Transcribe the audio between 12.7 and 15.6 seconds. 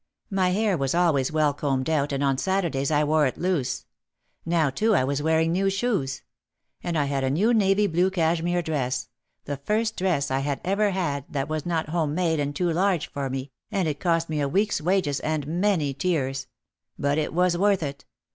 large for me, and it cost me a week's wages and